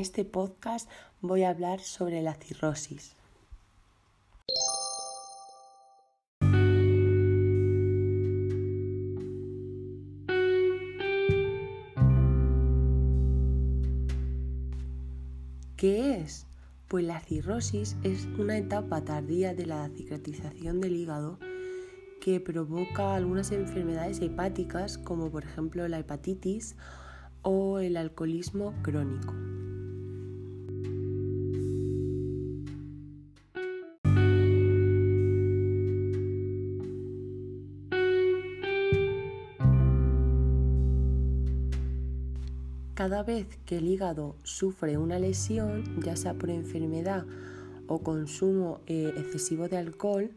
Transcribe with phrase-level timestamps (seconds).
[0.00, 0.88] este podcast
[1.20, 3.14] voy a hablar sobre la cirrosis.
[15.76, 16.46] ¿Qué es?
[16.88, 21.38] Pues la cirrosis es una etapa tardía de la cicatrización del hígado
[22.20, 26.76] que provoca algunas enfermedades hepáticas como por ejemplo la hepatitis
[27.42, 29.32] o el alcoholismo crónico.
[43.00, 47.24] Cada vez que el hígado sufre una lesión, ya sea por enfermedad
[47.86, 50.30] o consumo eh, excesivo de alcohol,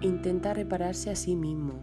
[0.00, 1.82] intenta repararse a sí mismo.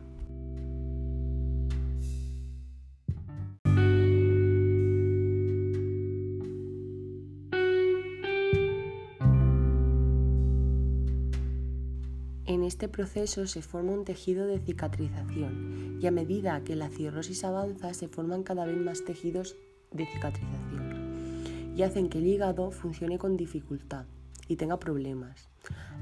[12.46, 17.44] En este proceso se forma un tejido de cicatrización y a medida que la cirrosis
[17.44, 19.58] avanza se forman cada vez más tejidos
[19.92, 24.06] de cicatrización y hacen que el hígado funcione con dificultad
[24.48, 25.48] y tenga problemas.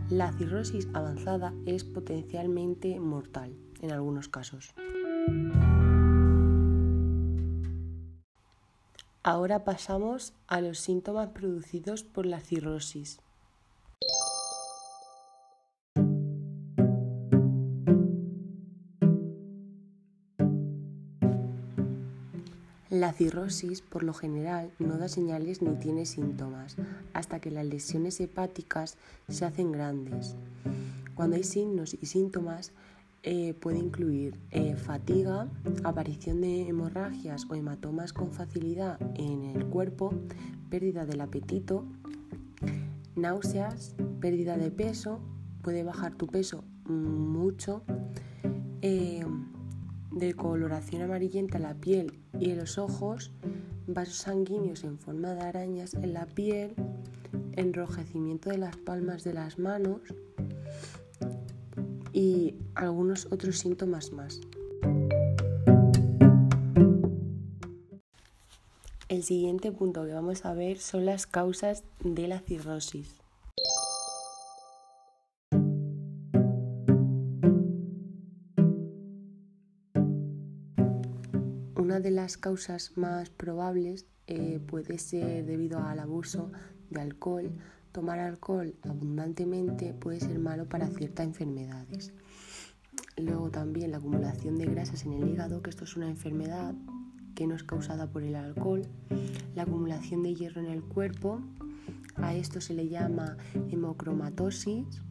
[0.09, 4.73] La cirrosis avanzada es potencialmente mortal en algunos casos.
[9.21, 13.19] Ahora pasamos a los síntomas producidos por la cirrosis.
[22.97, 26.77] La cirrosis, por lo general, no da señales ni tiene síntomas
[27.13, 28.97] hasta que las lesiones hepáticas
[29.29, 30.35] se hacen grandes.
[31.13, 32.71] Cuando hay signos y síntomas,
[33.21, 35.47] eh, puede incluir eh, fatiga,
[35.83, 40.11] aparición de hemorragias o hematomas con facilidad en el cuerpo,
[40.71, 41.85] pérdida del apetito,
[43.15, 45.19] náuseas, pérdida de peso,
[45.61, 47.83] puede bajar tu peso mucho.
[48.81, 49.23] Eh,
[50.11, 53.31] de coloración amarillenta en la piel y en los ojos,
[53.87, 56.75] vasos sanguíneos en forma de arañas en la piel,
[57.53, 60.01] enrojecimiento de las palmas de las manos
[62.13, 64.41] y algunos otros síntomas más.
[69.09, 73.26] El siguiente punto que vamos a ver son las causas de la cirrosis.
[81.97, 86.51] De las causas más probables eh, puede ser debido al abuso
[86.91, 87.49] de alcohol.
[87.91, 92.13] Tomar alcohol abundantemente puede ser malo para ciertas enfermedades.
[93.17, 96.75] Luego también la acumulación de grasas en el hígado, que esto es una enfermedad
[97.33, 98.83] que no es causada por el alcohol.
[99.55, 101.41] La acumulación de hierro en el cuerpo,
[102.15, 103.37] a esto se le llama
[103.71, 105.01] hemocromatosis.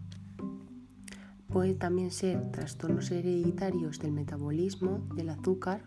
[1.48, 5.82] Puede también ser trastornos hereditarios del metabolismo, del azúcar,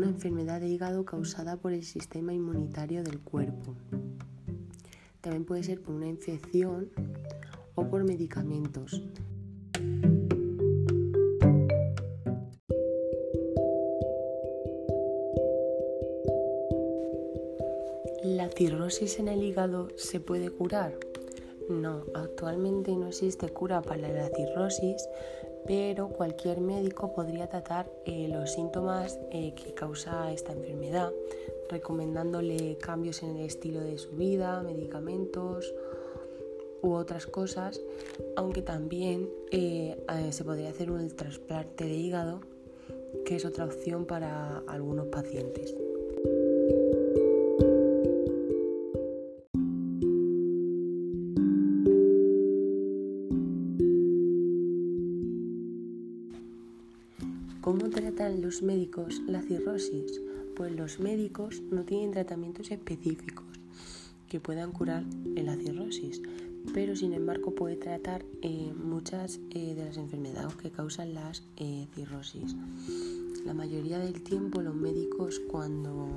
[0.00, 3.74] una enfermedad de hígado causada por el sistema inmunitario del cuerpo.
[5.20, 6.88] También puede ser por una infección
[7.74, 9.02] o por medicamentos.
[18.24, 20.98] ¿La cirrosis en el hígado se puede curar?
[21.68, 25.06] No, actualmente no existe cura para la cirrosis,
[25.66, 31.10] pero cualquier médico podría tratar eh, los síntomas eh, que causa esta enfermedad,
[31.68, 35.72] recomendándole cambios en el estilo de su vida, medicamentos
[36.82, 37.80] u otras cosas,
[38.36, 39.96] aunque también eh,
[40.30, 42.40] se podría hacer un trasplante de hígado,
[43.24, 45.74] que es otra opción para algunos pacientes.
[57.60, 60.22] ¿Cómo tratan los médicos la cirrosis?
[60.56, 63.44] Pues los médicos no tienen tratamientos específicos
[64.30, 65.04] que puedan curar
[65.36, 66.22] la cirrosis,
[66.72, 71.86] pero sin embargo puede tratar eh, muchas eh, de las enfermedades que causan las eh,
[71.94, 72.56] cirrosis.
[73.44, 76.08] La mayoría del tiempo los médicos cuando,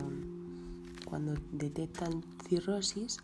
[1.04, 3.18] cuando detectan cirrosis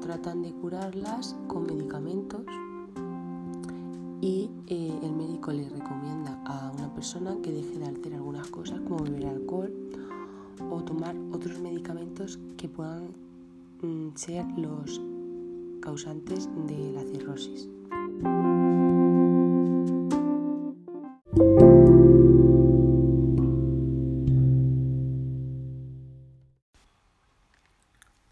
[0.00, 2.42] tratan de curarlas con medicamentos
[4.24, 9.26] y el médico le recomienda a persona que deje de hacer algunas cosas como beber
[9.26, 9.70] alcohol
[10.70, 13.08] o tomar otros medicamentos que puedan
[13.82, 14.98] mm, ser los
[15.82, 17.68] causantes de la cirrosis.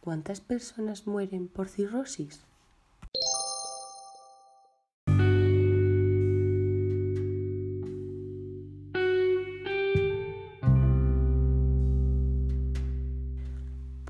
[0.01, 2.47] ¿Cuántas personas mueren por cirrosis?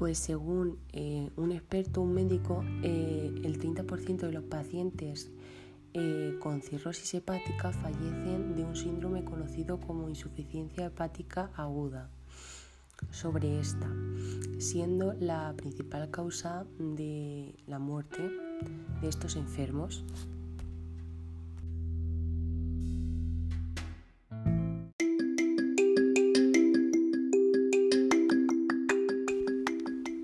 [0.02, 5.30] Pues según eh, un experto, un médico, eh, el 30% de los pacientes
[5.94, 12.10] eh, con cirrosis hepática fallecen de un síndrome conocido como insuficiencia hepática aguda.
[13.12, 13.88] Sobre esta,
[14.58, 18.28] siendo la principal causa de la muerte
[19.00, 20.04] de estos enfermos.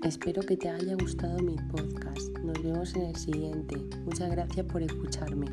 [0.03, 2.37] Espero que te haya gustado mi podcast.
[2.39, 3.75] Nos vemos en el siguiente.
[4.05, 5.47] Muchas gracias por escucharme.